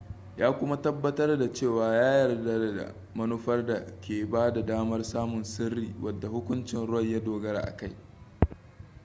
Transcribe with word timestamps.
ya 0.37 0.51
kuma 0.51 0.77
tabbatar 0.81 1.37
da 1.39 1.53
cewa 1.53 1.95
ya 1.95 2.03
yarda 2.17 2.75
da 2.75 2.93
manufar 3.15 3.65
da 3.65 3.85
ke 4.01 4.25
bada 4.29 4.61
damar 4.65 5.03
samun 5.03 5.43
sirri 5.43 5.95
wadda 6.01 6.27
hukuncin 6.27 6.87
roe 6.87 7.03
ya 7.11 7.19
dogara 7.19 7.59
a 7.59 7.77
kai 7.77 7.95